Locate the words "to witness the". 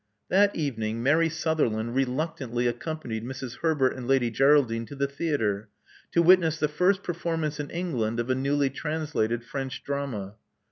6.11-6.67